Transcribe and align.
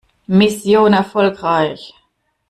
Mission 0.27 0.93
erfolgreich! 0.93 1.93